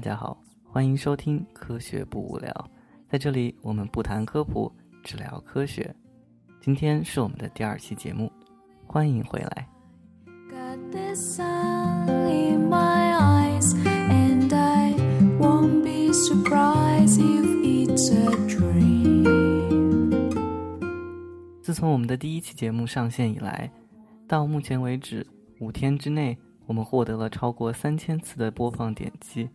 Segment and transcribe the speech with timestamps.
[0.00, 2.50] 大家好，欢迎收听《科学不无聊》。
[3.06, 4.72] 在这里，我们不谈科普，
[5.02, 5.94] 只聊科学。
[6.58, 8.32] 今天是我们的第二期节目，
[8.86, 9.68] 欢迎回来。
[10.50, 14.94] Got this sun in my eyes, and I
[15.38, 19.28] won't be surprised if it's a dream.
[21.60, 23.70] 自从我们的第一期节目上线以来，
[24.26, 25.26] 到目前为止
[25.58, 29.50] 五天之内，我们获得了超过三千次的播放点击，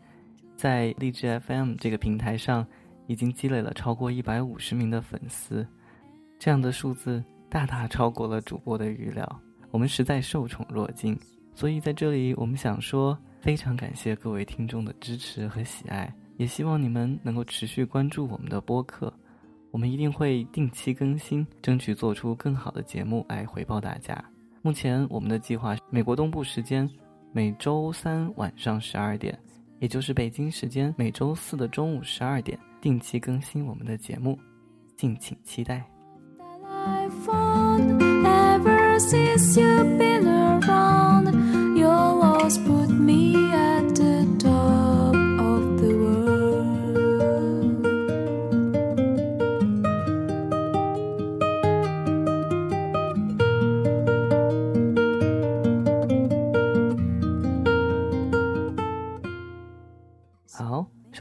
[0.55, 2.65] 在荔枝 FM 这个平台上，
[3.07, 5.67] 已经积累了超过一百五十名的粉丝，
[6.39, 9.41] 这样的数字大大超过了主播的预料，
[9.71, 11.17] 我们实在受宠若惊。
[11.53, 19.13] 所以在这里，我们想说，非常感谢各位听众的支持和喜爱，也希望你们能够持续关注我们的播客。
[19.71, 24.23] 我们一定会定期更新，争取做出更好的节目来回报大家。
[24.61, 26.89] 目前我们的计划，美国东部时间
[27.31, 29.37] 每周三晚上十二点，
[29.79, 34.39] 也就是北京时间每周四的中午十二点，定期更新我们的节目，
[34.95, 35.85] 敬请期待。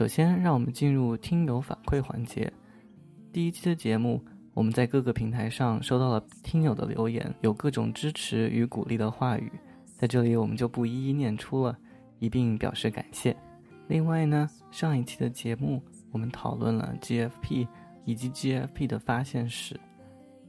[0.05, 2.53] 首先让我们进入听友反馈环节。
[3.33, 9.51] 第一期的节目，我们在各个平台上收到了听友的留言，有各种支持与鼓励的话语，
[9.95, 11.75] 在这里我们就不一一念出了，
[12.19, 13.35] 一并表示感谢。
[13.87, 17.67] 另外呢，上一期的节目我们讨论了 GFP
[18.05, 19.75] 以及 GFP 的发现史，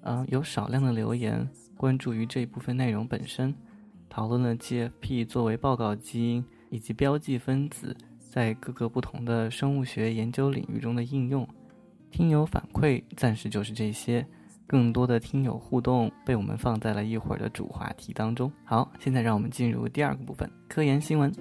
[0.03, 3.55] 嗯、有少量的留言关注于这一部分内容本身，
[4.11, 7.97] 讨论了 GFP 作为报告基因以及标记分子
[8.37, 11.49] 在各个不同的生物学研究领域中的应用。
[12.11, 14.27] 听友反馈暂时就是这些，
[14.67, 18.53] 更多的听友互动被我们放在了一会儿的主话题当中。
[18.63, 21.33] 好，现在让我们进入第二个部分——科研新闻。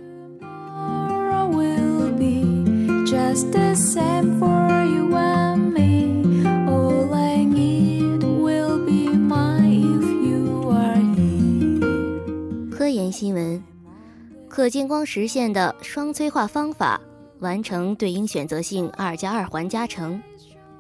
[14.56, 16.98] 可见光实现的双催化方法
[17.40, 20.24] 完成对应选择性二加二环加成。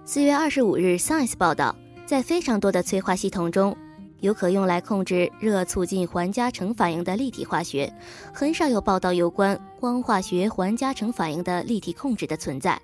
[0.05, 1.75] 四月二十五日，《Science》报道，
[2.05, 3.75] 在非常多的催化系统中，
[4.21, 7.93] 有可用来控制热促进环加成反应的立体化学，
[8.33, 12.81] 很少有报道有关光化学环加成反应的立体控制的存在。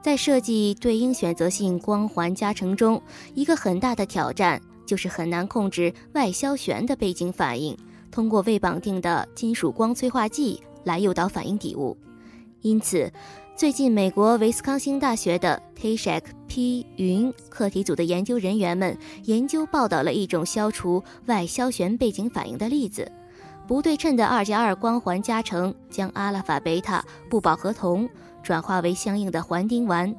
[0.00, 3.02] 在设计对应选择性光环加成中，
[3.34, 7.76] 一个很大的挑战就是很难控制外消旋的背景反应。
[8.12, 11.96] 通过未绑定的金属光催化剂来诱导反应底物。
[12.60, 13.10] 因此，
[13.56, 23.10] 最近美国维斯康星大学的 Tashak P 云课题组的研究人员们研究报道了一种消除外消旋背景反应的例子。
[23.66, 28.08] 不对称的二加二光环加成将阿拉法、贝塔不饱和铜
[28.42, 30.14] 转化为相应的环丁烷，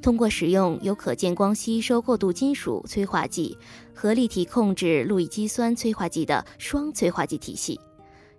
[0.00, 3.58] 通过使用有可见光吸收过渡金属催化剂
[3.92, 7.78] 和立体控制路易基酸催化剂的双催化剂体系。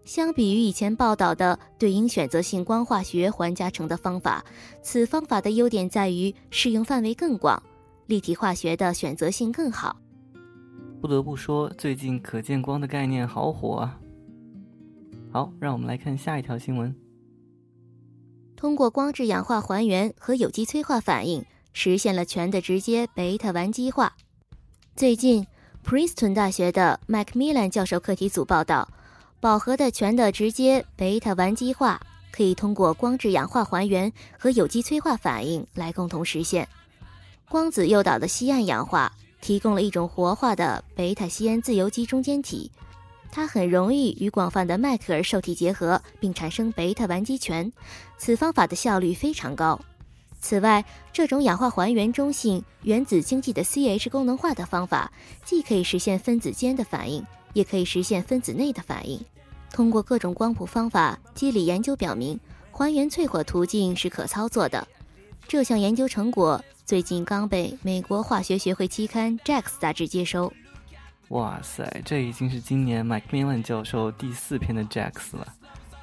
[0.06, 4.44] 相比于以前报道的对应选择性光化学环加成的方法，
[4.82, 7.62] 此方法的优点在于适用范围更广，
[8.08, 9.98] 立体化学的选择性更好。
[11.02, 14.00] 不得不说，最近可见光的概念好火啊！
[15.36, 16.96] 好，让我们来看下一条新闻。
[18.56, 24.16] 通过光质氧化还原和有机催化反应，实现了醛的直接贝塔烷基化。
[24.96, 25.46] 最近
[25.86, 28.88] ，Princeton 大学的 Macmillan 教授课题组报道，
[29.42, 32.00] 饱和的醛的直接贝塔烷基化
[32.32, 34.10] 可以通过光质氧化还原
[34.40, 36.66] 和有机催化反应来共同实现。
[37.50, 39.12] 光子诱导的酰胺氧化
[39.42, 42.72] 提供了一种活化的贝塔酰胺自由基中间体。
[43.36, 47.70] 它很容易与广泛的迈克尔受体结合，并产生贝塔烷基醛。
[48.18, 49.78] 此方法的效率非常高。
[50.40, 55.12] 此外，这种氧化还原中性原子经济的 CH 功能化的方法，
[55.44, 59.20] 既可以实现分子间的反应，也可以实现分子内的反应。
[59.70, 62.40] 通过各种光谱方法，机理研究表明，
[62.72, 64.88] 还原淬火途径是可操作的。
[65.46, 70.54] 这项研究成果最近刚被美国化学学会期刊《JACS》杂志接收。
[71.30, 75.48] 哇塞，这已经是今年 Macmillan 教授第四篇的 Jacks 了。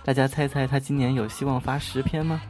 [0.05, 2.43] 大家猜猜他今年有希望发十篇吗？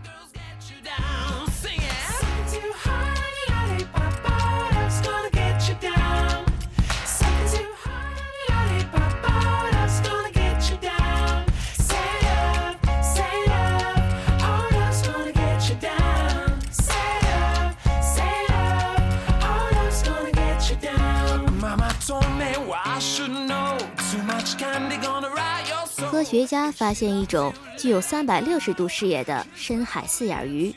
[26.23, 30.73] 科学家发现一种具有三百六十度视野的深海四眼鱼。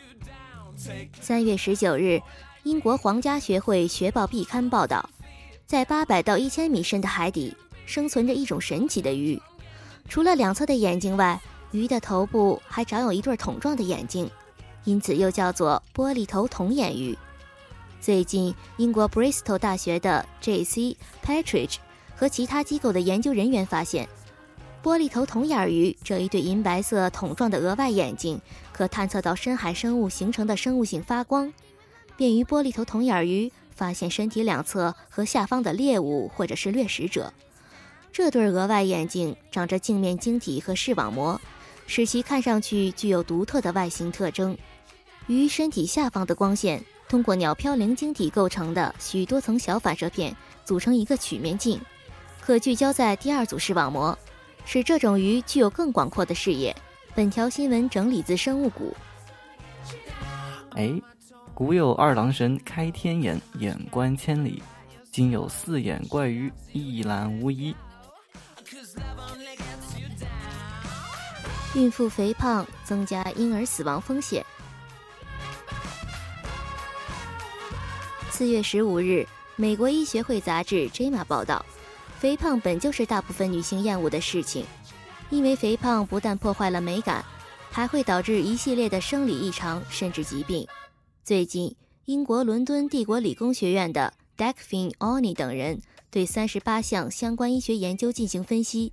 [1.21, 2.19] 三月十九日，
[2.63, 5.07] 英国皇家学会学报壁刊报道，
[5.68, 7.56] 在八百到一千米深的海底
[7.86, 9.39] 生存着一种神奇的鱼。
[10.09, 11.39] 除了两侧的眼睛外，
[11.69, 14.27] 鱼的头部还长有一对桶状的眼睛，
[14.83, 17.15] 因此又叫做玻璃头筒眼鱼。
[18.01, 20.97] 最近，英国 Bristol 大学的 J.C.
[21.24, 21.75] Patridge
[22.15, 24.09] 和其他机构的研究人员发现，
[24.86, 28.40] 玻璃头铜眼鱼这一对银白色桶状的额外眼睛，
[28.72, 31.52] 可探测到深海生物形成的生物性发光，
[32.16, 37.34] 便于玻璃头铜眼鱼发现身体两侧和下方的猎物或者是掠食者。
[38.14, 41.42] 这对额外眼睛长着镜面晶体和视网膜，
[41.88, 44.56] 使其看上去具有独特的外形特征。
[45.26, 51.81] 鱼身体下方的光线通过鸟嘌呤晶体构成的许多层小反射片组成一个曲面镜，
[52.40, 54.16] 可聚焦在第二组视网膜，
[54.66, 56.76] 使这种鱼具有更广阔的视野。
[57.14, 58.94] 本条新闻整理自生物谷。
[60.72, 60.92] 哎，
[61.54, 64.62] 古有二郎神开天眼，眼观千里；
[65.12, 67.74] 今有四眼怪鱼，一览无遗。
[71.74, 74.46] 孕妇肥胖增加婴儿死亡风险。
[78.30, 79.26] 四月十五日，
[79.56, 81.66] 美国医学会杂志《JAMA》报道，
[82.25, 84.66] 肥胖本就是大部分女性厌恶的事情，
[85.30, 87.24] 因为肥胖不但破坏了美感，
[87.69, 90.68] 还会导致一系列的生理异常甚至疾病。
[91.24, 91.75] 最近，
[92.06, 95.80] 英国伦敦帝国理工学院的 Decfin Oni 等人
[96.10, 98.92] 对三十八项相关医学研究进行分析。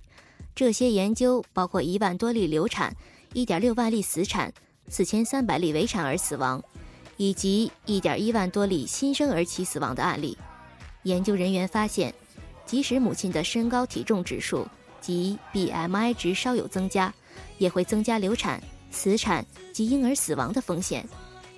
[0.53, 2.95] 这些研究包括一万多例流产、
[3.33, 4.53] 一点六万例死产、
[4.89, 6.63] 四千三百例围产而死亡，
[7.17, 10.37] 以及一点一万多例新生儿期死亡的案例。
[11.01, 12.13] 研究人员发现，
[12.65, 14.67] 即使母亲的身高体重指数
[15.01, 17.13] 及 BMI 值稍有增加，
[17.57, 21.07] 也会增加流产、死产及婴儿死亡的风险。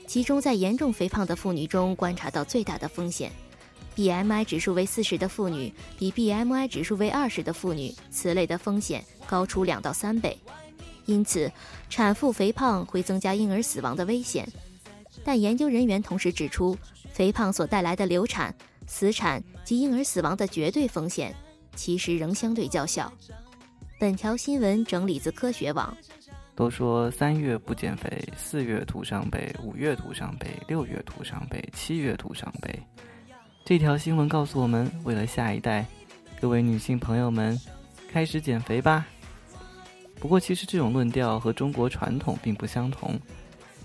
[0.08, 3.32] 其中，在严重肥胖的妇女中观察到最大的风险。
[3.96, 10.38] BMI 指数为四十的妇女，比 BMI 指数为二十的妇女，此类的风险高出两到三倍。
[11.06, 11.52] 因此，
[11.90, 14.48] 产妇肥胖会增加婴儿死亡的危险。
[15.24, 16.78] 但研究人员同时指出，
[17.14, 18.54] 肥胖所带来的流产、
[18.88, 21.34] 死产及婴儿死亡的绝对风险，
[21.76, 23.12] 其实仍相对较小。
[24.00, 25.96] 本条新闻整理自科学网。
[26.56, 32.80] 都说三月不减肥，四月徒伤悲，五月徒伤悲，六月徒伤悲，七月徒伤悲。
[33.66, 35.86] 这条新闻告诉我们，为了下一代，
[36.40, 37.60] 各位女性朋友们，
[38.10, 39.06] 开始减肥吧。
[40.18, 43.20] 不过，其实这种论调和中国传统并不相同。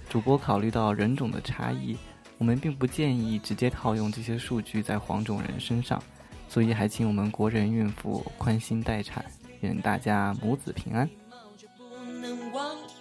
[0.09, 1.97] 主播考虑到人种的差异，
[2.41, 6.03] 我们并不建议直接套用这些数据在黄种人身上，
[6.49, 9.23] 所以还请我们国人孕妇宽心待产，
[9.61, 11.07] 愿大家母子平安。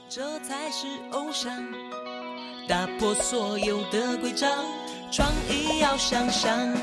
[0.10, 1.50] 这才是偶像，
[2.68, 4.52] 打破所有的规章。
[5.10, 6.76] 创意要向上。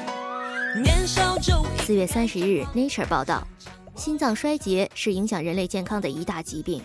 [1.78, 3.46] 四月三十日，《Nature》报道，
[3.94, 6.82] 心脏衰竭是影响人类健康的一大疾病。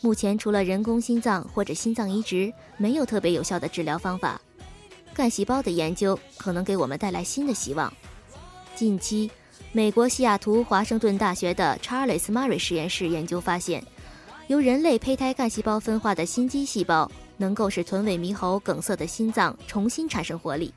[0.00, 4.40] 目前，除了人工心脏或者心脏移植，没有特别有效的治疗方法。
[5.16, 7.90] 干细胞的研究可能给我们带来新的希望。
[8.74, 9.30] 近期，
[9.72, 13.82] 美国西雅图华盛顿大学的 Charles Murray 实验室研究发现，
[14.48, 17.10] 由人类胚胎干细胞分化的心肌细胞。
[17.38, 20.72] 能够使臀尾猕猴梗塞的心脏重新产生活力。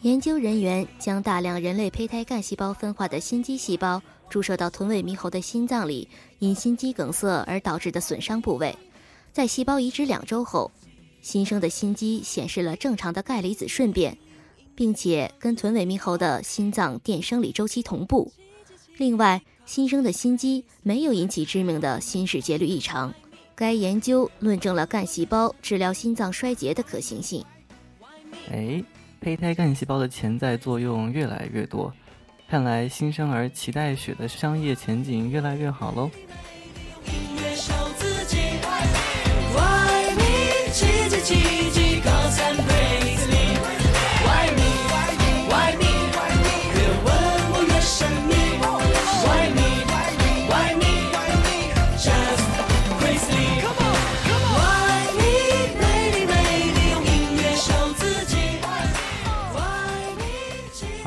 [0.00, 8.74] 研究人员将大量人类胚胎干细胞分化的心肌细胞注射到臀尾猕猴的心脏里，因心肌梗塞而导致的损伤部位。
[9.34, 10.70] 在细胞移植两周后，
[11.20, 14.16] 新生的心肌显示了正常的钙离子顺变，
[14.74, 18.32] 并且跟臀尾猕猴的心脏电生理周期同步。
[18.96, 23.12] 另外，新生的心肌没有引起致命的心室节律异常。
[23.54, 27.44] 该研究论证了干细胞治疗心脏衰竭的可行性。
[28.52, 28.82] 哎，
[29.20, 31.92] 胚胎干细胞的潜在作用越来越多，
[32.48, 36.08] 看来新生儿脐带血的商业前景越来越好喽。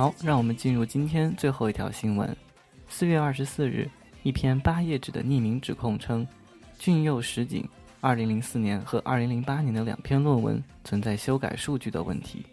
[0.02, 2.36] 好，让我们进入今天最后一条新闻。
[2.90, 3.88] 四月二十四日，
[4.24, 6.28] 一篇八页纸的匿名指控称，
[6.80, 12.44] 俊佑实景二零零四年和二零零八年的两篇论文存在修改数据的问题。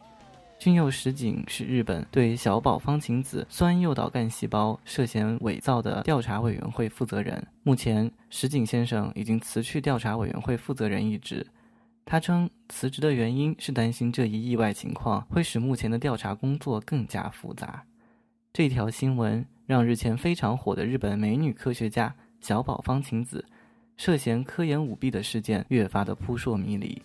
[0.58, 7.42] 俊佑实景是日本对小宝方晴子酸诱导干细胞涉嫌伪造的调查委员会负责人。
[7.62, 11.46] 目前，石井先生已经辞去调查委员会负责人一职。
[12.10, 17.84] 他称，辞职的原因是担心这一意外情况会使目前的调查工作更加复杂。
[18.50, 23.44] 这条新闻让日前非常火的日本美女科学家小宝方晴子
[23.98, 27.00] 涉嫌科研舞弊的事件越发的扑朔迷离。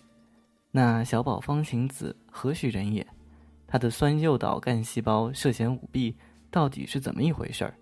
[0.70, 3.06] 那小宝方晴子何许人也？
[3.66, 6.16] 她的酸诱导干细胞涉嫌舞弊，
[6.50, 7.74] 到底是怎么一回事儿？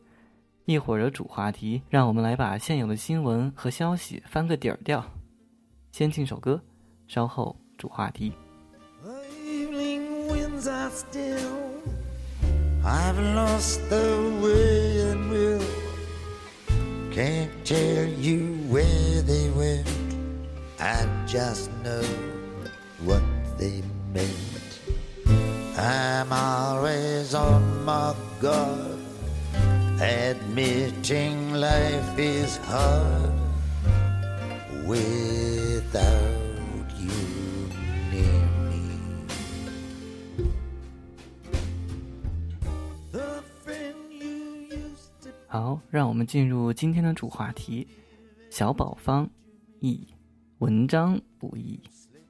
[0.65, 5.05] 一会儿的主话题，让我们来把现有的新闻和消息翻个底儿掉。
[5.93, 6.61] 先听首歌，
[7.12, 8.34] 稍后主话题。
[9.04, 11.68] The evening winds are still.
[12.84, 15.62] I've lost the way and will.
[17.12, 19.88] Can't tell you where they went.
[20.80, 22.04] I just know
[23.04, 23.22] what
[23.58, 23.82] they
[24.14, 24.80] meant.
[25.78, 29.00] I'm always on my guard,
[30.00, 33.34] admitting life is hard
[34.86, 36.41] without
[45.53, 47.87] 好，让我们进入今天的主话题：
[48.49, 49.29] 小宝方
[49.81, 50.03] 易
[50.61, 51.79] 文章不易，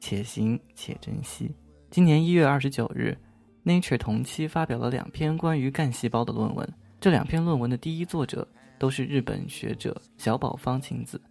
[0.01, 1.55] 且行且珍惜。
[1.89, 3.17] 今年一月二十九日
[3.65, 6.69] ，Nature 同期发表了两篇关于干细胞的论文。
[7.01, 8.45] 这两篇论文的第一作者
[8.77, 11.23] 都是日本学者小宝方晴子，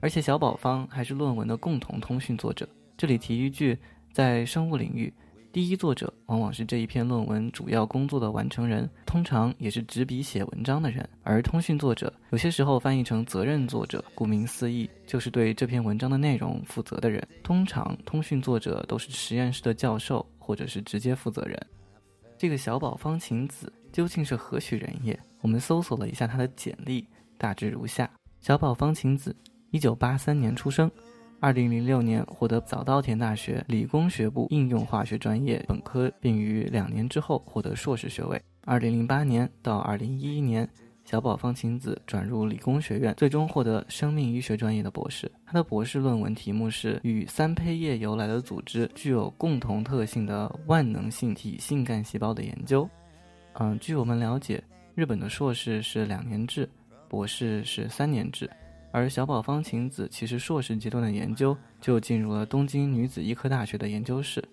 [0.00, 2.68] 而且小宝方还是论文的共同通讯作者。
[2.94, 3.78] 这里提一句，
[4.12, 5.10] 在生物领域，
[5.52, 11.06] 第一作者往往是这一篇论文主要工作的完成人，通常也是执笔写文章的人。
[11.22, 17.22] 而通讯作者有些时候翻译成责任作者，顾名思义，就是对这篇文章的内容负责的人。
[17.42, 21.66] 通常，通讯作者都是实验室的教授或者是直接负责人。
[22.38, 25.18] 这个小宝方晴子究竟是何许人也？
[25.42, 27.06] 我们搜索了一下他的简历，
[27.36, 29.36] 大致如下：小宝方晴子，
[29.70, 30.90] 一九八三年出生。
[31.42, 38.40] 二零零六年获得早稻田大学理工学部应用化学专业本科，并于两年之后获得硕士学位。
[38.64, 40.66] 二零零八年到二零一一年，
[41.04, 45.28] 小宝方晴子转入理工学院，最终获得生命医学专业的博士。
[45.44, 52.88] 他的博士论文题目是与三胚叶由来的组织具有共同特性的万能性体性干细胞的研究。
[53.54, 54.62] 嗯，据我们了解，
[54.94, 56.70] 日本的硕士是两年制，
[57.08, 58.48] 博士是三年制。
[58.94, 64.46] 而小宝方晴子其实硕士阶段的研究就进入了东京女子医科大学的研究室，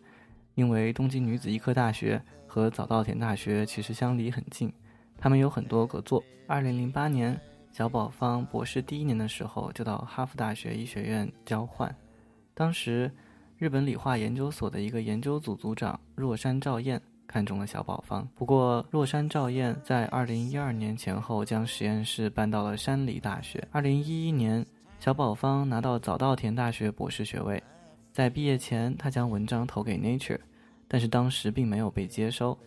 [0.56, 4.72] 因为东京女子医科大学和早稻田大学其实相离很近，
[5.18, 6.24] 他们有很多合作。
[6.48, 7.38] 二零零八年，
[7.74, 11.94] 小宝方博士第一年的时候就到哈佛大学医学院交换，
[12.54, 13.12] 当时
[13.58, 17.02] 日本理化研究所的一个研究组组长若山照彦。
[17.30, 23.64] 看中了小宝方，不过若山照彦在二零一二年前后将实验室搬到了山梨大学。
[23.72, 24.66] 二零一一年，
[25.00, 27.62] 小宝方拿到早稻田大学博士学位，
[28.12, 30.40] 在毕业前，他将文章投给 Nature，
[30.88, 32.58] 但是当时并没有被接收。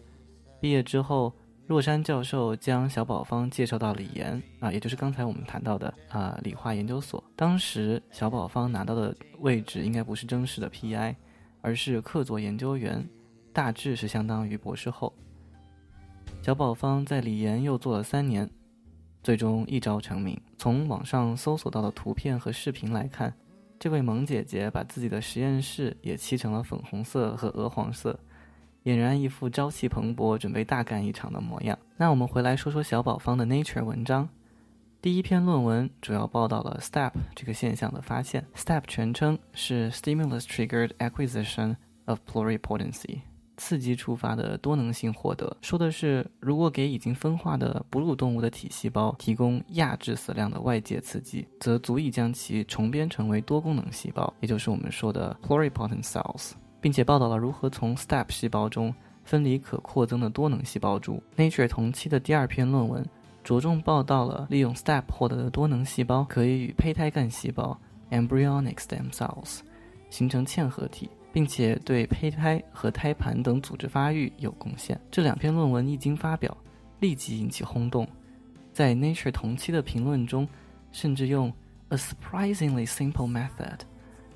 [0.61, 1.35] 毕业之后，
[1.67, 7.23] 若山教授将小宝方介绍到理研啊，也就是刚才我们谈到的啊理化研究所。
[7.35, 11.17] 当时小宝方拿到的位置应该不是正式的 PI，
[11.63, 13.05] 而是客座研究员。
[13.53, 15.13] 大致是相当于博士后。
[16.41, 18.49] 小宝方在李岩又做了三年，
[19.23, 20.41] 最终一朝成名。
[20.59, 23.33] 从网上搜索到的图片和视频来看，
[23.79, 28.19] 这位萌姐姐把自己的实验室也漆成了粉红色和鹅黄色，
[28.85, 31.79] 俨然一副朝气蓬勃、准备大干一场的模样。
[31.97, 34.29] 那我们回来说说小宝方的 Nature 文章。
[35.01, 38.45] 第一篇论文主要报道了 Step 这个现象的发现。
[38.55, 43.23] Step 全称是 Stimulus Triggered Acquisition of Pluripotency。
[43.65, 56.51] 刺激触发的多能性获得，说的是如果给已经分化的哺乳动物的体细胞提供亚致死量的外界刺激，则足以将其重编成为多功能细胞，也就是我们说的 pluripotent cells，
[56.81, 58.93] 并且报道了如何从 step 细胞中
[59.23, 61.23] 分离可扩增的多能细胞株。
[61.37, 63.07] Nature 同期的第二篇论文
[63.45, 67.79] 着重报道了利用 step 获得的多能细胞可以与胚胎干细胞
[68.11, 69.61] embryonic stem cells
[70.11, 71.09] 形成嵌合体。
[71.33, 75.01] 并且对胚胎和胎盘等组织发育有贡献。
[75.11, 76.57] 这两篇论文一经发表，
[77.01, 78.07] 立即引起轰动。
[78.73, 80.47] 在 Nature 同期的评论中，
[80.93, 81.53] 甚至用
[81.89, 83.79] "a surprisingly simple method"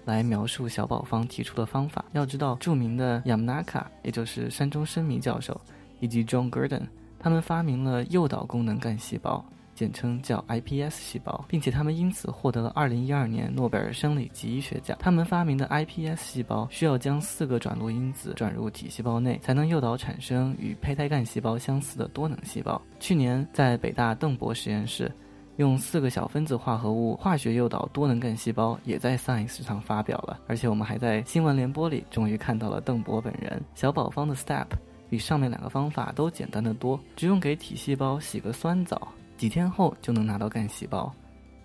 [0.05, 2.05] 来描述小宝方提出的方法。
[2.12, 5.61] 要知道，著名的 Yamanaka，也就是山中伸弥教授，
[6.00, 6.83] 以及 John Gurdon，
[7.19, 9.45] 他们发明了诱导功能干细胞
[9.76, 14.97] 简称叫 iPS 细胞，并且他们因此获得了2012年诺贝尔生理及医学奖。
[14.99, 22.80] 他们发明的 iPS 细胞需要将四个转录因子转入体细胞内，才能诱导产生与胚胎干细胞相似的多能细胞。
[22.99, 25.12] 去年在北大邓博实验室。
[25.56, 30.38] 用四个小分子化合物化学诱导多能干细胞，也在 Science 上发表了。
[30.47, 33.59] 而且我们还在新闻联播里终于看到了邓博本人。
[33.75, 34.66] 小宝方的 Step
[35.09, 41.12] 比上面两个方法都简单的多，只用给体细胞洗个酸澡，几天后就能拿到干细胞。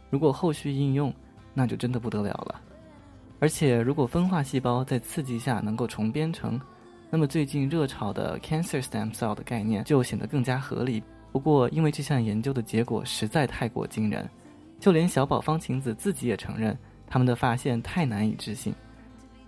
[0.10, 1.14] 如果后续应用，
[1.54, 2.62] 那就真的不得了了。
[3.40, 6.60] 而且如果分化细胞在刺激下能够重编程，
[7.10, 11.02] 那么最近热炒的 Cancer Stem Cell 的概念就显得更加合理。
[11.32, 14.30] 不过，因为这项研究的结果实在太过惊人，
[14.80, 18.74] 就连小宝方晴子自己也承认他们的发现太难以置信。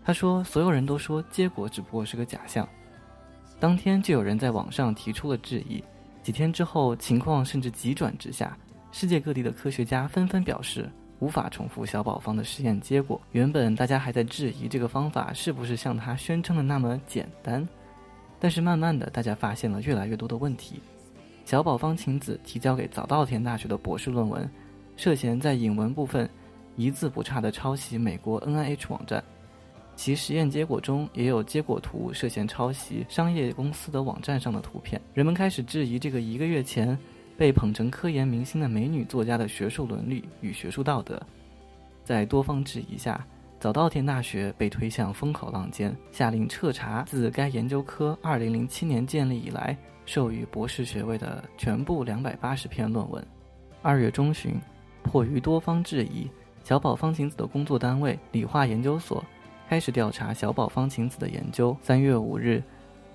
[0.04, 2.68] 他说：“所有人都说结果只不过是个假象。”
[3.60, 5.84] 当天就有人在网上提出了质疑。
[6.24, 8.58] 几天之后，情况甚至急转直下，
[8.94, 10.90] 世界各地的科学家纷纷表示
[11.20, 13.22] 无法重复小宝方的实验结果。
[13.34, 17.68] 原本大家还在质疑这个方法是不是像他宣称的那么简单，
[18.40, 20.80] 但是慢慢的，大家发现了越来越多的问题。
[21.44, 24.50] 小宝方晴子提交给早稻田大学的博士论文，
[24.96, 26.30] 涉嫌在引文部分
[26.78, 29.22] 一字不差的抄袭美国 NIH 网站，
[29.96, 35.02] 其实验结果中也有结果图涉嫌抄袭商业公司的网站上的图片。
[35.14, 36.98] 人们开始质疑这个一个月前
[37.38, 41.22] 被捧成科研明星的美女作家的学术伦理与学术道德。
[42.04, 43.26] 在多方质疑下，
[43.60, 49.78] 早稻田大学被推向风口浪尖，下令彻查自该研究科2007年建立以来。
[50.06, 53.26] 授予博士学位的全部两百八十篇论文。
[53.82, 54.60] 二月中旬，
[55.02, 56.30] 迫于多方质疑，
[56.66, 59.24] 小宝方晴子的工作单位理化研究所
[59.74, 61.76] 开始调查小宝方晴子的研究。
[61.82, 62.62] 三月五日，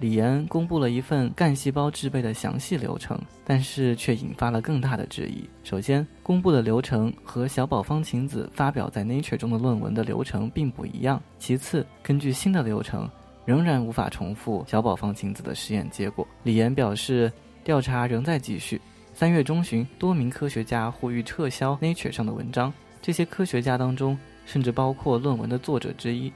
[0.01, 5.49] 李岩公布了一份干细胞制备的详细流程，但是却引发了更大的质疑。
[5.63, 11.23] 首先，公布的流程和小宝方晴子发表在 Nature 中的论文的流程并不一样。
[11.39, 13.09] 其次，根据新的流程。
[13.45, 16.27] 仍然无法重复小宝方晴子的实验结果。
[16.43, 18.81] 李岩表示，调查仍在继续。
[19.15, 26.31] 三月中旬，多名科学家呼吁撤销 Nature 上的文章，这些科学家当中甚至包括论文的作者之一，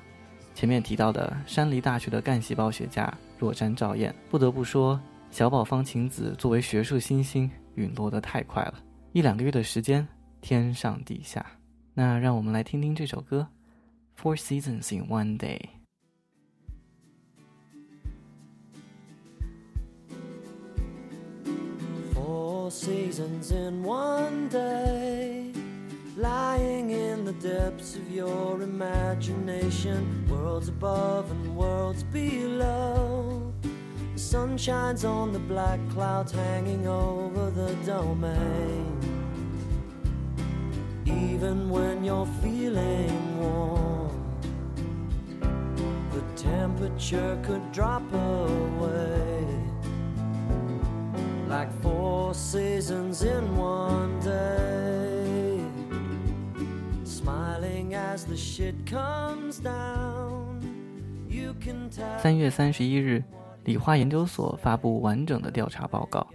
[0.54, 4.14] 前面提到的山梨大学的干细胞学家若山照彦。
[4.30, 8.74] 不得不说，小宝方晴子作为学术新星陨落得太快了，
[9.12, 10.06] 一两个月的时间，
[10.40, 11.44] 天上地下。
[11.94, 13.46] 那让我们来听听这首歌，
[14.22, 15.58] 《Four Seasons in One Day》。
[22.72, 25.52] seasons in one day.
[26.16, 33.50] Lying in the depths of your imagination, worlds above and worlds below.
[34.12, 38.98] The sun shines on the black clouds hanging over the domain.
[41.06, 44.10] Even when you're feeling warm,
[46.12, 49.46] the temperature could drop away
[51.52, 54.18] like four seasons in one
[57.94, 60.60] as the shit comes down
[61.28, 63.22] you can tell 三月三十一日，
[63.64, 66.26] 理化研究所发布完整的调查报告，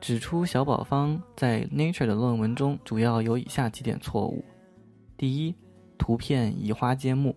[0.00, 4.44] 指出小宝方在 Nature 的论文中主要有以下几点错误：
[5.16, 5.54] 第一，
[5.96, 7.36] 图片移花接木。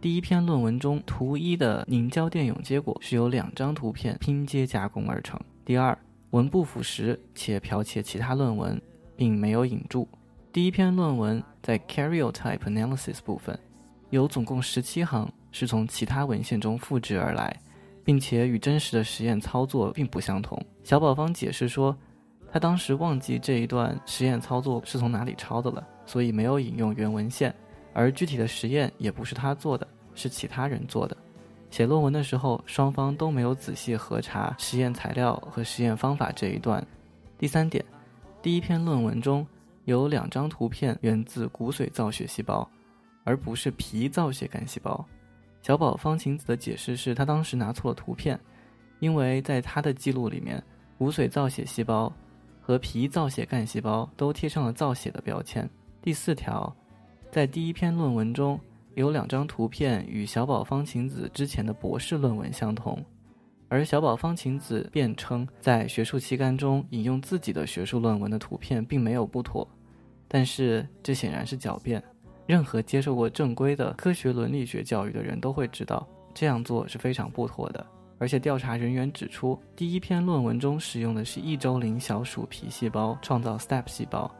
[0.00, 5.40] 第一篇论文中，图一的凝胶电泳结果是由两张图片拼接加工而成。
[5.64, 5.98] 第二，
[6.30, 8.80] 文不符实，且剽窃其他论文，
[9.16, 10.06] 并没有引注。
[10.50, 13.58] 第一篇论文在 Karyotype Analysis 部分，
[14.08, 17.54] 有总共十七行是从其他文献中复制而来，
[18.02, 20.58] 并且与真实的实验操作并不相同。
[20.82, 21.94] 小宝方解释说，
[22.50, 27.54] 他当时忘记这一段实验操作是从哪里抄的了，所以没有引用原文献，
[27.92, 31.14] 而具体的实验也不是他做的，是其他人做的。
[31.70, 36.84] 写论文的时候，双方都没有仔细核查实验材料和实验方法这一段。
[37.36, 37.84] 第三点，
[38.40, 39.46] 第一篇论文中
[39.88, 42.68] 有两张图片源自骨髓造血细胞，
[43.24, 45.02] 而不是皮造血干细胞。
[45.62, 48.38] 小宝方晴子的解释是他当时拿错了图片，
[49.00, 50.62] 因为在他的记录里面，
[50.98, 52.12] 骨髓造血细胞
[52.60, 55.66] 和皮造血干细胞都贴上了造血的标签。
[56.02, 56.70] 第四条，
[57.30, 58.60] 在第一篇论文中。
[58.94, 63.00] 有两张图片与小宝方晴子之前的博士论文相同，
[63.68, 69.64] 而小宝方晴子辩称在学术期刊中引用自己的学术论文的图片并没有不妥，
[70.28, 72.02] 但是这显然是狡辩。
[72.46, 77.84] 任何接受过正规的科学伦理学教育的人都会知道，这样做是非常不妥的。
[78.20, 84.30] 而且调查人员指出，第一篇论文中使用的是一周龄小鼠皮细胞创造 STEP 细胞，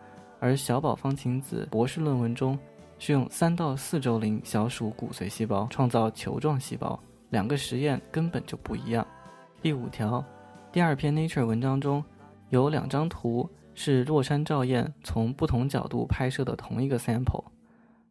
[0.40, 2.58] 而小宝方晴子博士论文中
[2.98, 6.98] 是用三到四周龄小鼠骨髓细胞创造球状细胞，
[7.30, 9.06] 两个实验根本就不一样。
[9.62, 10.24] 第五条，
[10.72, 12.02] 第二篇 Nature 文章中
[12.48, 13.48] 有两张图
[13.80, 17.44] 是洛山照彦从不同角度拍摄的同一个 sample。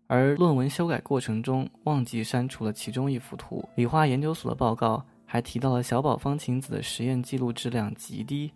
[0.07, 3.67] 而论文修改过程中忘记删除了其中一幅图。
[3.75, 8.53] 理化研究所的报告还提到了小宝方晴子的实验记录质量极低，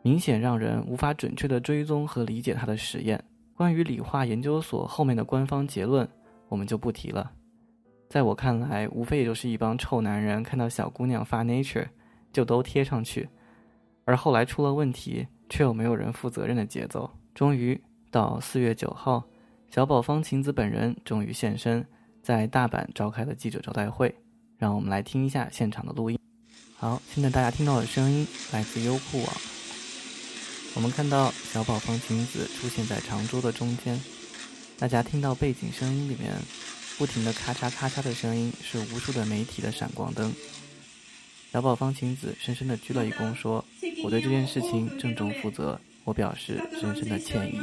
[0.00, 3.22] 明显让人无法准确的追踪和理解他的实验。
[3.54, 6.08] 关于理化研究所后面的官方结论，
[6.48, 7.30] 我们就不提了。
[8.08, 11.88] 在我看来，无非也就是一帮臭男人看到小姑娘发 Nature
[12.32, 13.28] 就都贴上去，
[14.06, 17.08] 而后来出了问题，却又没有人负责任的节奏。
[17.32, 19.22] 终于到四月九号。
[19.70, 21.86] 小宝方晴子本人终于现身，
[22.20, 24.12] 在大阪召开了记者招待会，
[24.58, 26.18] 让我们来听一下现场的录音。
[26.76, 29.32] 好，现在大家听到的声音来自优酷网。
[30.74, 34.00] 我们看到小宝方晴子出现在长桌的中间，
[34.76, 36.32] 大家听到背景声音里面
[36.98, 40.32] 不停的咔嚓咔嚓的声音，是无数的媒体的闪光灯。
[41.54, 43.64] 小宝方晴子深深的鞠了一躬，说
[44.02, 47.60] ：“我对这件事情郑重负责，我表示深深的歉意。”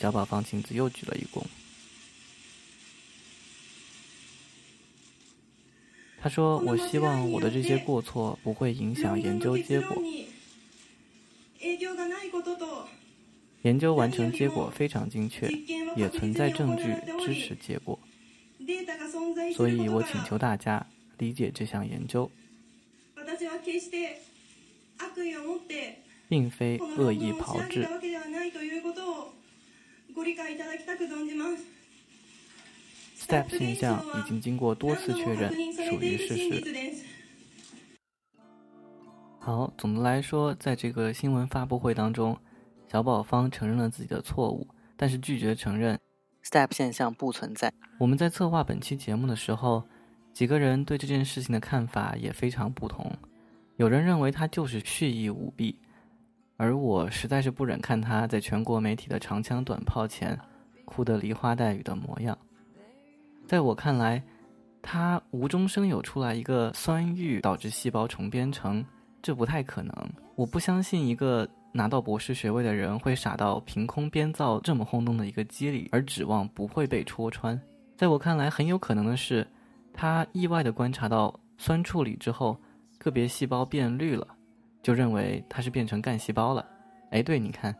[0.00, 1.44] 小宝方晴子又鞠了一躬。
[6.22, 10.02] 他说：“我希望我的这些过错不会影响研究结果。
[13.60, 15.50] 研究完成结果非常精确，
[15.98, 16.84] 也存在证据
[17.22, 18.00] 支持结果。
[19.54, 20.86] 所以我请求大家
[21.18, 22.30] 理解这项研究，
[26.28, 27.86] 并非恶意炮制。”
[33.16, 35.50] STEP 现象已经经过多次确认，
[35.88, 36.62] 属于事实。
[39.38, 42.38] 好，总的来说，在这个新闻发布会当中，
[42.90, 45.98] 小宝方承认了自己的错误，但是拒绝承认
[46.44, 47.72] STEP 现象不存在。
[47.98, 49.82] 我们在策划本期节目的时候，
[50.32, 53.10] 几个人对这件事情的看法也非常不同。
[53.76, 55.78] 有人认为他就是蓄意舞弊。
[56.56, 60.38] 而我实在是不忍看他在全国媒体的长枪短炮前
[60.84, 62.38] 哭得梨花带雨的模样。
[63.44, 64.22] 在我看来，
[64.80, 68.84] 他无中生有出来一个酸遇导致细胞重编程，
[69.20, 69.92] 这不太可能。
[70.36, 77.60] 我不相信一个拿到博士学位的人会傻到凭空编造这么轰动的一个机理，而指望不会被戳穿。
[77.96, 79.44] 在我看来，很有可能的是，
[79.92, 82.56] 他意外地观察到酸处理之后，
[82.96, 84.24] 个别细胞变绿了。
[84.82, 86.64] 就认为它是变成干细胞了，
[87.10, 87.74] 哎，对，你看，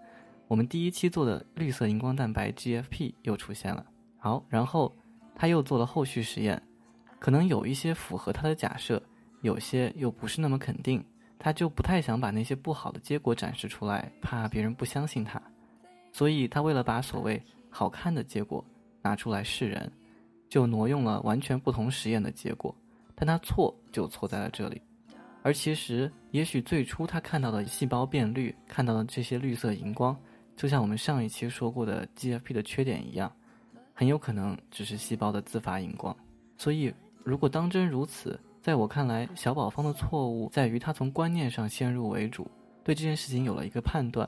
[0.48, 3.84] 我们第一期做的绿色荧光蛋白 GFP 又出现了。
[4.16, 4.90] 好，然后
[5.36, 6.60] 他又做了后续实验，
[7.18, 9.02] 可能有一些符合他的假设，
[9.42, 11.04] 有些又不是那么肯定，
[11.44, 15.38] 他就不太想把那些不好的结果展示出来，怕别人不相信他，
[16.10, 18.64] 所以他为了把所谓好看的结果
[19.02, 19.92] 拿出来示人，
[20.48, 22.74] 就挪用了完全不同实验的结果，
[23.14, 24.80] 但他错就错在了这里。
[25.42, 30.18] 而其实，也许最初他看到的细胞变绿，看到的这些绿色荧光，
[30.56, 33.30] 就像我们上一期说过的 GFP 的缺点一样，
[33.92, 36.16] 很有可能只是细胞的自发荧光。
[36.56, 36.90] 所以，
[37.22, 42.50] 如果当真如此，在我看来，小宝方的错误在于他从观念上先入为主，
[42.82, 44.26] 对这件事情有了一个判断，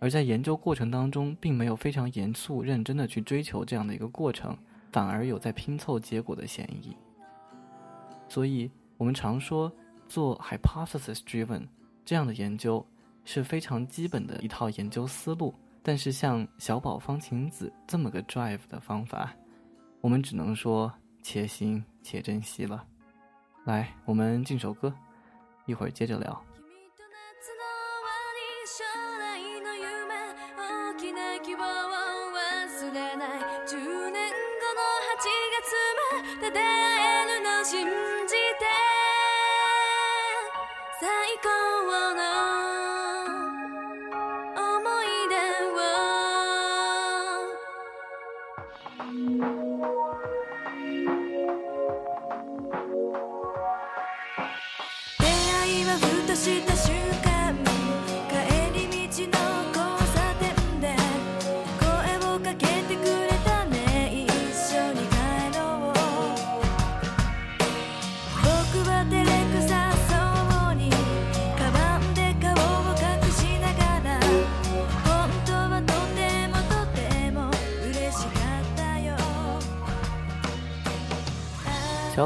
[0.00, 4.56] 而在研究过程当中，并没有非常严肃认真的去追求这样的一个过程，
[4.90, 6.96] 反而有在拼凑结果的嫌疑。
[8.30, 9.70] 所以我们常说。
[10.08, 11.66] 做 hypothesis driven
[12.04, 12.86] 这样的研究
[13.24, 19.34] 是非常基本的一套研究思路，但是像小宝方晴子这么个 drive 的方法，
[20.00, 22.84] 我们只能说且行且珍惜了。
[23.66, 24.94] 来，我们进首歌，
[25.64, 26.40] 一会儿接着聊。「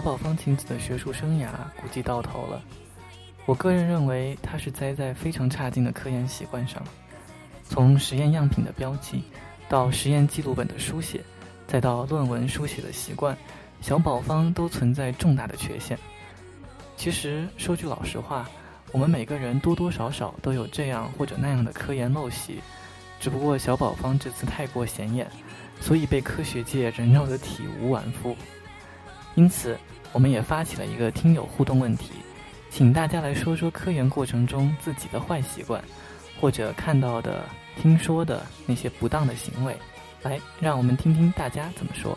[0.01, 2.63] 小宝方晴子的学术生涯估计到头了。
[3.45, 6.83] 我个人认为，他是栽在非常差劲的科研习惯上，
[7.65, 9.23] 从实验样品的标记，
[9.69, 11.21] 到实验记录本的书写，
[11.67, 13.37] 再到论文书写的习惯，
[13.83, 15.99] 小宝方都存在重大的缺陷。
[16.97, 18.49] 其实说句老实话，
[18.93, 22.59] 我们每个人多多少少都有这样或者那样的科研陋习，
[23.21, 25.31] 只不过小宝方这次太过显眼，
[25.79, 28.35] 所以被科学界人肉得体无完肤。
[29.37, 29.79] 因此，
[30.13, 32.13] 我们也发起了一个听友互动问题。
[32.69, 35.83] 请大家来说说科研过程中自己的坏习惯，
[36.41, 37.45] 或者看到的、
[37.77, 39.77] 听说的那些不当的行为。
[40.23, 42.17] 来，让我们听听大家怎么说。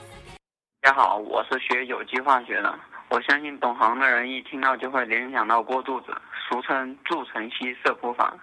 [0.81, 2.77] 大家好，我是学有机化学的。
[3.09, 6.07] 我相信懂行的人一听到就会联想到过肚子，
[6.49, 8.33] 俗称助程烯色谱法。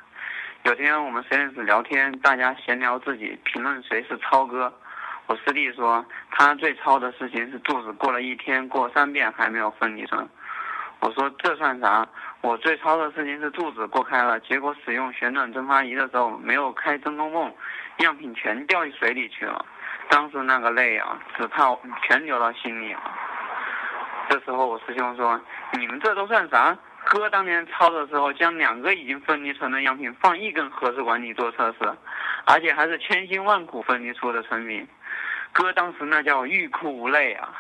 [0.65, 4.73] 有天我们实验室聊天，大家闲聊自己，评论谁是超哥。
[5.31, 10.29] 我师弟说他最超的事情是肚子过了一天过三遍还没有分离成。
[10.99, 12.05] 我说这算啥？
[12.41, 17.55] 我最超的事情是肚子过开了，结果使用旋转蒸发仪的时候没有开真空泵，
[17.99, 19.65] 样品全掉水里去了。
[20.09, 23.01] 当时那个泪啊，只怕全流到心里了。
[24.29, 25.41] 这时候我师兄说
[25.79, 26.77] ：“你们这都算啥？
[27.05, 31.89] 哥当年超的时候，将两个已经分离成的样品放一根核试管里做测试，
[32.47, 34.85] 而且还是千辛万苦分离出的成品。
[35.53, 37.53] 哥当时那叫欲哭无泪啊！”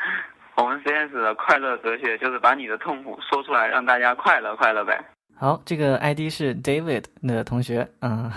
[0.56, 5.02] 我们实验室的快乐哲学就是把你的痛苦说出来，让大家快乐快乐呗。
[5.38, 8.30] 好，这个 ID 是 David 的同学，嗯，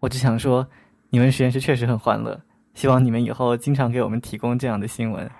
[0.00, 0.66] 我只想说，
[1.10, 2.38] 你们实验室确实很欢乐，
[2.74, 5.30] 希望你们以后经常给我们提供这样的新闻。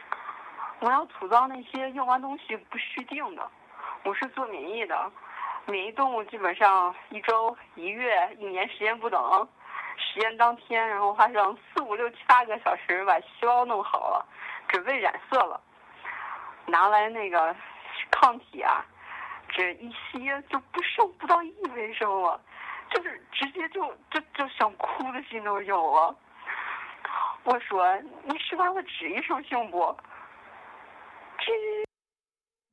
[0.80, 3.42] 我要吐槽那些用完东西不续订的。
[4.04, 4.96] 我是做免疫的，
[5.66, 9.20] 免疫动物基本上一周、一月、一年时间不等，
[10.02, 14.26] 实验当天，然后花上四五六七八个小时把细胞弄好了，
[14.68, 15.60] 准备染色了。
[16.66, 17.54] 拿来那个
[18.10, 18.84] 抗体啊，
[19.48, 22.40] 这一吸就不剩不到一微升了，
[22.90, 26.16] 就是直接就就就想哭的心都有了。
[27.44, 29.96] 我说你是把我指一声行不？
[31.38, 31.52] 这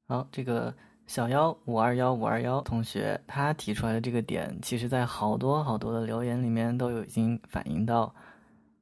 [0.07, 0.73] 好，这个
[1.09, 8.13] 小幺五二幺五二幺同学他提出来的这个点，其实在好多好多的留言里面都有已经反映到，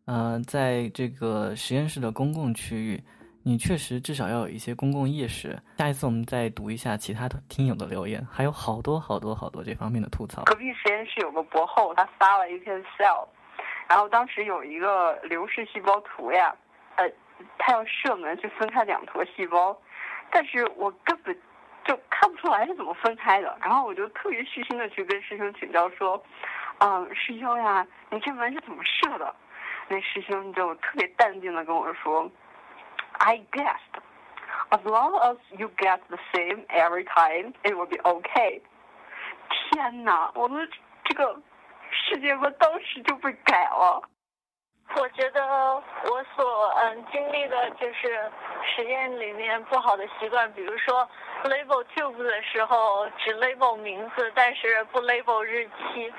[0.04, 3.02] 呃，在这个实验室的公共区域。
[3.44, 5.58] 你确实至少要有一些公共意识。
[5.78, 10.44] 下一次我们再读一下其他听友的留言，还有好多好多好多这方面的吐槽。
[10.44, 13.26] 隔壁实验室有个博后，他发了一篇 cell，
[13.88, 16.54] 然后当时有一个流式细胞图呀，
[16.98, 17.10] 呃，
[17.58, 19.74] 他要射门去分开两坨细胞，
[20.30, 21.34] 但是我根本
[21.88, 23.58] 就看不出来是怎么分开的。
[23.62, 26.21] 然后我就特别虚心的去跟师兄请教说，
[26.80, 29.34] 嗯，师兄呀，你这门是怎么设的？
[29.88, 32.30] 那师兄就特别淡定的跟我说。
[33.19, 38.62] I guess，as long as you get the same every time, it will be OK
[39.50, 40.56] 天哪，我的
[41.06, 41.41] 这个
[41.89, 44.08] 世界观当时就被改了。
[44.95, 48.32] 我觉得我所嗯经历的就是
[48.63, 51.08] 实验里面不好的习惯，比如说
[51.43, 56.12] label tube 的时候只 label 名字，但是不 label 日期，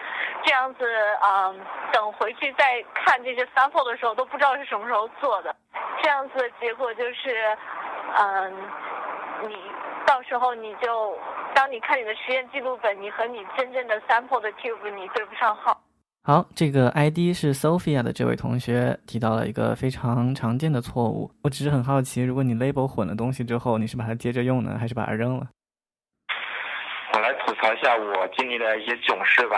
[0.45, 0.85] 这样子
[1.23, 1.61] 嗯
[1.93, 5.55] 等回去再看这些 sample 的时候都不知道是什么时候做的。
[6.03, 7.57] 这样子的结果就是，
[8.17, 8.71] 嗯，
[9.49, 9.57] 你
[10.07, 11.19] 到时候你就，
[11.55, 15.77] 当你看你的实验记录本，你和你真正的 sample 的 tube 你对不上号。
[16.29, 21.31] 好，这个 ID 是 Sophia 的这位同学提到了一个非常常见的错误。
[21.43, 25.49] 我只是很好奇，如果你 label 混了东西之后，你是把它接着用呢，还是把它扔了？
[27.15, 29.57] 我来吐槽一下我经历的一些囧事吧。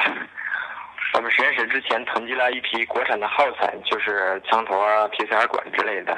[1.15, 6.17] 我们实验室之前囤积了一批国产的耗材，就是枪头啊、PCR 管之类的。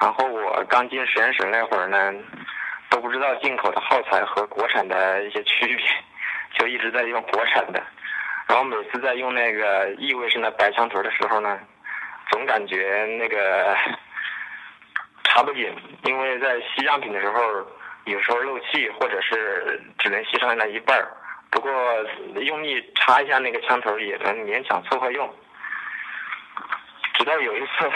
[0.00, 2.12] 然后我刚进实验室那会儿呢，
[2.90, 5.86] 都不知道进口的耗材和国产的一些区别，
[6.58, 7.80] 就一直在用国产的。
[8.52, 11.58] 然后每次在用那个异位式的白枪头的时候呢，
[12.30, 13.74] 总感觉那个
[15.24, 17.40] 插不紧，因为在吸样品的时候，
[18.04, 21.08] 有时候漏气，或者是只能吸上来一半儿。
[21.50, 21.72] 不过
[22.42, 25.34] 用力插一下那个枪头也能勉强凑合用，
[27.14, 27.90] 直到有一次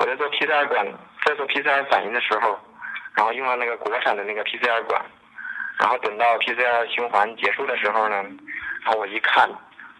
[0.00, 0.86] 我在做 PCR 管，
[1.24, 2.60] 在做 PCR 反应的时候，
[3.14, 5.02] 然后用了那个国产的那个 PCR 管，
[5.80, 8.16] 然后等到 PCR 循环结束的时候呢，
[8.84, 9.48] 然后我一看，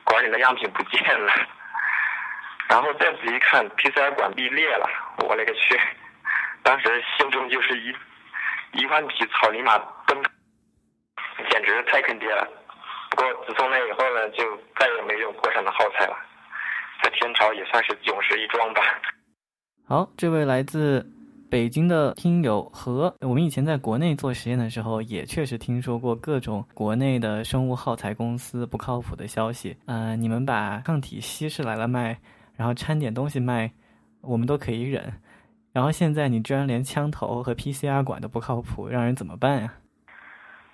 [0.09, 1.33] 管里的样品不见了，
[2.69, 5.79] 然后再仔细看，PCR 管壁裂了，我勒个去！
[6.63, 7.95] 当时心中就是一
[8.73, 10.23] 一万匹草泥马奔，
[11.51, 12.47] 简直太坑爹了。
[13.11, 16.17] 不过自从那以后呢，就再也没有国产的耗材了，
[17.03, 18.83] 在天朝也算是囧事一桩吧。
[19.89, 21.07] 好，这位来自
[21.51, 29.75] 北京的听友和我们以前在国内做实验的时候，也确实听说过各种国内的生物耗材公司不靠谱的消息。
[29.87, 32.19] 呃，你们把抗体稀释来了卖，
[32.55, 33.73] 然后掺点东西卖，
[34.21, 35.11] 我们都可以忍。
[35.73, 39.73] 然后现在你居然连枪头和 PCR 管都不靠谱，让人怎么办呀？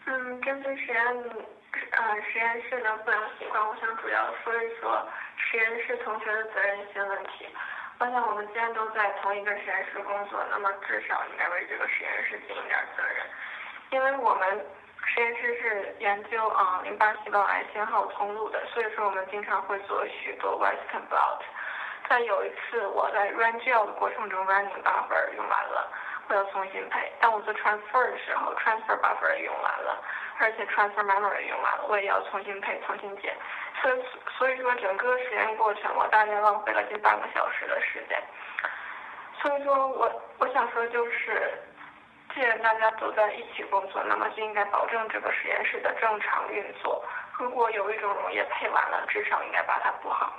[0.06, 5.06] 嗯，针对实验，呃，实验室的不良习惯，我想主要说一说
[5.36, 7.46] 实验室同学的责任心问题。
[7.98, 13.26] 发现我们既然都在同一个实验室工作，那么至少应该为这个实验室尽一点责任，
[13.90, 14.66] 因为我们
[15.06, 21.40] 实验室是研究啊、淋巴细胞癌信号通路的，所以说我们经常会做许多 Western blot。
[22.06, 25.90] 但有一次我在 run gel 的过程中，running bar 用完了，
[26.28, 27.12] 我要重新配。
[27.20, 30.02] 当我做 transfer 的时候，transfer buffer 也用完了，
[30.38, 33.36] 而且 transfer memory 用完了，我也要重新配、重新剪。
[33.82, 34.04] 所以
[34.38, 38.22] 所以说整个实验过程我大概浪费了近半个小时的时间。
[39.42, 41.52] 所以说我我想说就是，
[42.34, 47.04] 既然大家都在一起工作，那么就应该保证这个实验室的正常运作。
[47.38, 50.32] 如果有一种溶液配完了，至少应该把它补好。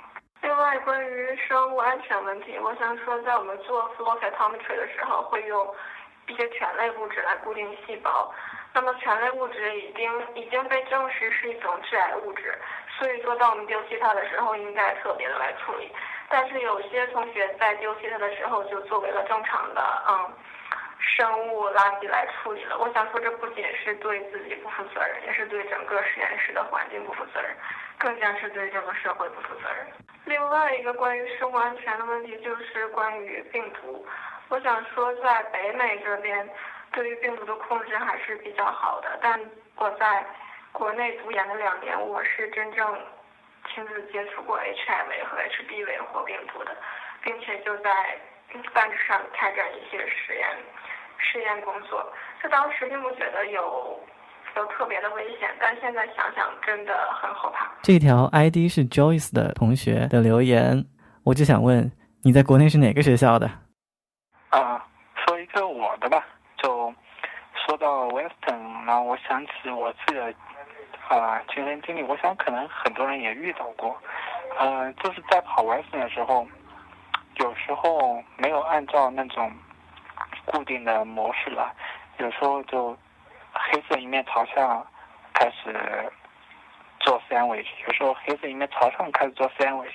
[0.46, 5.74] 另外，关于生物安全问题，我想说，在我们做 flow cytometry 的时候，会用
[6.28, 8.32] 一些醛类物质来固定细胞。
[8.72, 12.56] 那么醛类物质已经已经被证实是一种致癌物质，
[12.96, 15.90] 所以说当我们丢弃它的时候，应该特别的来处理。
[16.28, 20.32] 但是有些同学在丢弃它的时候，就作为了正常的嗯
[20.98, 22.78] 生物垃圾来处理了。
[22.78, 27.50] 我想说，这不仅是对自己不负责任，也是对整个实验室的环境不负责任，
[27.98, 29.86] 更加是对整个社会不负责任。
[30.24, 34.04] 另外一个关于生物安全的问题就是关于病毒。
[34.48, 36.48] 我想说，在北美这边，
[36.92, 39.18] 对于病毒的控制还是比较好的。
[39.22, 39.40] 但
[39.76, 40.24] 我在
[40.72, 42.98] 国内读研的两年，我是真正
[43.68, 46.76] 亲自接触过 HIV 和 HBV 活病毒的，
[47.22, 48.18] 并且就在
[48.72, 50.46] 繁殖上开展一些实验
[51.18, 52.06] 实验工作。
[52.42, 54.00] 这当时并不觉得有
[54.56, 57.70] 有特别的危险，但现在想想真的很后怕。
[57.82, 60.84] 这条 ID 是 Joyce 的同学的留言，
[61.24, 61.90] 我就想问
[62.22, 63.50] 你在国内是哪个学校的？
[64.50, 64.86] 啊，
[65.26, 66.24] 说一个我的吧，
[66.56, 66.94] 就
[67.66, 70.32] 说到 Western，然后我想起我自己的
[71.08, 73.96] 啊亲身经历，我想可能很多人也遇到过，
[74.58, 76.46] 呃，就是在跑 Western 的时候，
[77.38, 79.52] 有时候没有按照那种
[80.44, 81.70] 固定的模式来，
[82.18, 82.96] 有时候就
[83.52, 84.82] 黑色一面朝下
[85.34, 86.10] 开始
[87.00, 89.94] 做 sandwich，有时候黑色一面朝上开始做 sandwich，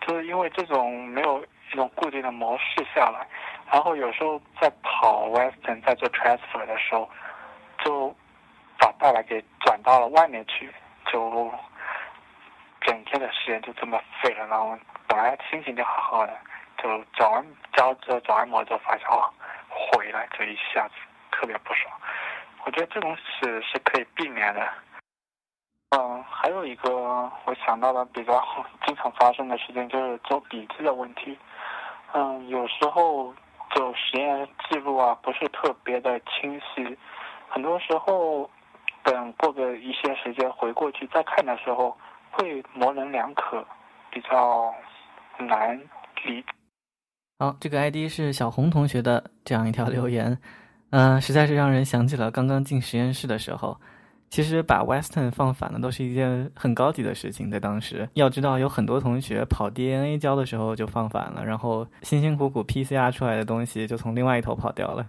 [0.00, 3.26] 就是因为这种没有一种固定的模式下来，
[3.70, 7.08] 然后有时候在跑 Western 在做 transfer 的时候，
[7.84, 8.14] 就
[8.78, 10.72] 把大白给转到了外面去，
[11.12, 11.52] 就
[12.80, 14.46] 整天的时间就这么废了。
[14.48, 16.36] 然后本来心情就好好的，
[16.84, 17.42] 就找完
[17.72, 19.32] 交这转完模就发现哦，
[19.70, 20.94] 回来这一下子
[21.30, 21.90] 特别不爽。
[22.66, 24.68] 我觉得这种事是可以避免的。
[25.96, 26.92] 嗯，还有一个
[27.46, 28.38] 我想到的比较
[28.84, 31.38] 经常发生的事情就是做笔记的问题。
[32.12, 33.34] 嗯，有时候
[33.74, 36.98] 就实验记录啊不是特别的清晰，
[37.48, 38.50] 很多时候
[39.02, 41.96] 等过个一些时间回过去再看的时候，
[42.30, 43.64] 会模棱两可，
[44.10, 44.74] 比较
[45.38, 45.80] 难
[46.24, 46.48] 理解。
[47.38, 50.38] 好，这个 ID 是小红同学的这样一条留言，
[50.90, 53.78] 呃，实在是让人想起了刚刚进实验室的时候。
[54.30, 65.08] 其实把 Western 放反了都是一件很高级的事情，在当时要知道有很多同学跑 DNA 交的时候就放反了，然后辛辛苦苦 PCR 出来的东西就从另外一头跑掉了。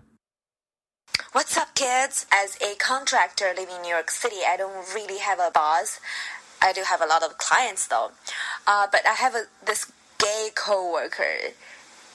[1.34, 2.26] What's up, kids?
[2.30, 5.98] As a contractor living in New York City, I don't really have a boss.
[6.60, 8.12] I do have a lot of clients though.
[8.66, 9.88] Uh, but I have a, this
[10.20, 11.54] gay coworker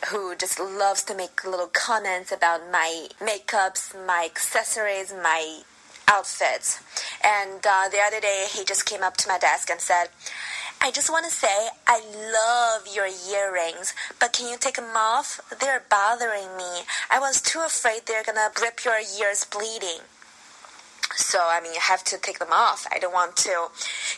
[0.08, 5.62] who just loves to make little comments about my makeups, my accessories, my
[6.08, 6.80] outfits.
[7.22, 10.06] And uh, the other day, he just came up to my desk and said,
[10.82, 15.40] I just want to say I love your earrings, but can you take them off?
[15.60, 16.82] They're bothering me.
[17.10, 20.00] I was too afraid they're gonna rip your ears bleeding.
[21.16, 22.86] So, I mean, you have to take them off.
[22.90, 23.68] I don't want to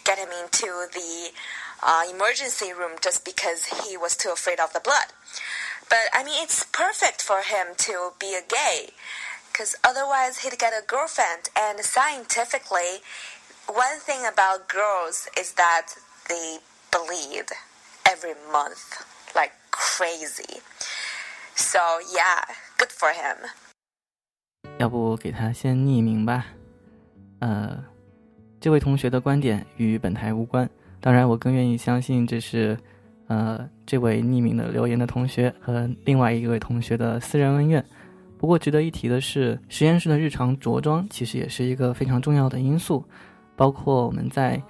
[0.04, 1.30] get him into the
[1.82, 5.06] uh, emergency room just because he was too afraid of the blood.
[5.91, 8.91] But, I mean, it's perfect for him to be a gay
[9.51, 11.49] because otherwise he'd get a girlfriend.
[11.55, 13.01] And scientifically,
[13.67, 15.95] one thing about girls is that
[16.27, 16.59] they
[16.91, 17.51] bleed
[18.05, 19.03] every month
[19.35, 20.61] like crazy.
[21.55, 21.79] So,
[22.13, 22.43] yeah,
[22.77, 23.49] good for him.
[24.79, 26.45] 要不给他先匿名吧。
[27.39, 27.83] 呃，
[28.59, 30.69] 这位同学的观点与本台无关，
[31.01, 32.77] 当然我更愿意相信这是
[33.32, 37.82] 呃这位匿名的留言的同学和另外一位同学的私人恩怨。
[38.36, 43.02] 不过值得一提的是，实验室的日常着装其实也是一个非常重要的因素，
[43.56, 44.60] 包括我们在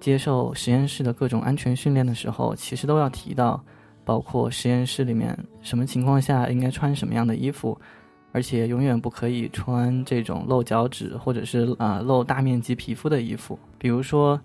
[0.00, 3.62] 接受实验室的各种安全训练的时候，其实都要提到，
[4.04, 7.78] 包括实验室里面什么情况下应该穿什么样的衣服，
[8.32, 14.40] 而且永远不可以穿这种露脚趾或者是啊、露大面积皮肤的衣服，比如说，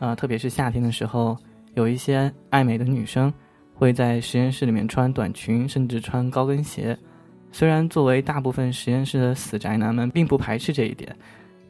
[0.00, 1.36] 啊、特别是夏天的时候，
[1.74, 3.32] 有一些爱美的女生
[3.74, 6.96] 会在实验室里面穿短裙，甚至穿高跟鞋。
[7.52, 11.14] 虽然作为大部分实验室的死宅男们并不排斥这一点，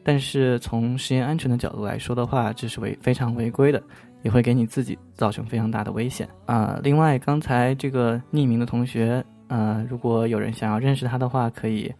[0.03, 3.81] 但是从实验安全的角度来说的话，这是违非常违规的，
[4.23, 11.93] 也会给你自己造成非常大的危险啊、另外，刚才这个匿名的同学，呃，如果有人想要认识他的话，可以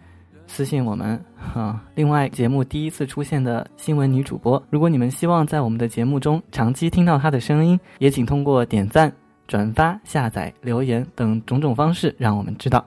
[0.47, 1.21] 私信我们
[1.53, 9.11] 啊、另外，节目第一次出现的新闻女主播，如果你们希望在我们的节目中长期听到她的声音，也请通过点赞、
[9.47, 12.85] 转发、下载、留言等种种方式让我们知道。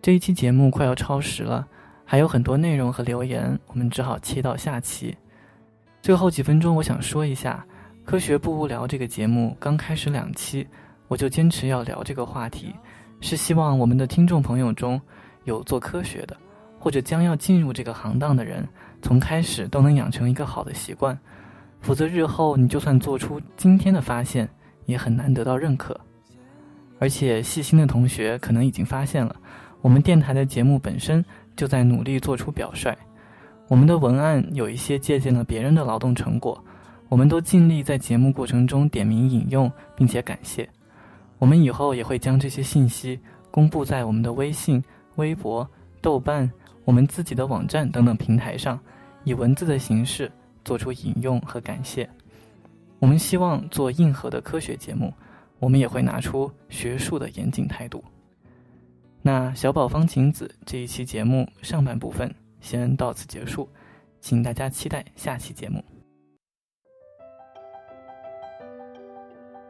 [0.00, 1.66] 这一期节目快要超时了，
[2.04, 5.16] 还有很多内容和留言，我们只好切到下期。
[6.00, 7.64] 最后几分钟，我想说一下，
[8.08, 10.66] 《科学不无聊》这个节目刚开始两期，
[11.08, 12.74] 我就坚持要聊这个话题，
[13.20, 15.00] 是希望我们的听众朋友中
[15.44, 16.36] 有做科学的，
[16.84, 18.68] 或者将要进入这个行当的人，
[19.00, 21.18] 从开始都能养成一个好的习惯，
[21.80, 24.46] 否则日后你就算做出今天的发现，
[24.84, 25.98] 也很难得到认可。
[26.98, 29.34] 而且细心的同学可能已经发现了，
[29.80, 31.24] 我们电台的节目本身
[31.56, 32.94] 就在努力做出表率。
[33.66, 36.62] 我们的文案有一些借鉴了别人的劳动成果，
[37.08, 40.68] 我们都尽力在节目过程中点名引用，并且感谢。
[41.38, 43.18] 我们以后也会将这些信息
[43.50, 44.84] 公布在我们的微信、
[45.16, 45.66] 微博、
[46.02, 46.52] 豆瓣、
[46.84, 48.78] 我们自己的网站等等平台上，
[49.24, 50.30] 以文字的形式
[50.64, 52.08] 做出引用和感谢。
[52.98, 55.12] 我们希望做硬核的科学节目，
[55.58, 58.02] 我们也会拿出学术的严谨态度。
[59.22, 63.68] 那小宝方晴子这一期节目上半部分先到此结束，
[64.20, 65.82] 请大家期待下期节目。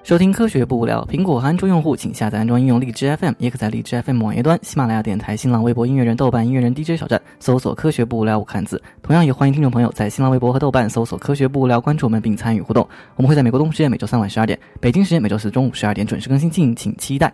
[0.04, 8.80] 收听科学不无聊，苹果和安卓用户请下载安装应用荔枝 FM，也可在荔枝 FM 网页端、喜马拉雅电台、新浪微博音乐人、豆瓣音乐人 DJ 小站搜索“科学不无聊”五个汉字。
[9.00, 12.86] 同样也欢迎听众朋友在新浪微博和豆瓣搜索“科学不无聊”，关注我们并参与互动。
[13.16, 17.32] 我们会在美国东部时间每周三晚十二点，北京时间每周四中午十二点准时更新，敬请期待。